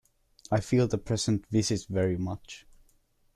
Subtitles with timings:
[0.49, 2.65] I feel the present visit very much.